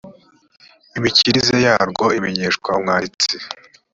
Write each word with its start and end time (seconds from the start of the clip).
imikirize 0.97 1.55
yarwo 1.65 2.05
imenyeshwa 2.17 2.69
umwanditsi 2.77 3.33